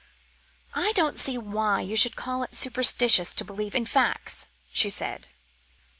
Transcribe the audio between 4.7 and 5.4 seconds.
she said.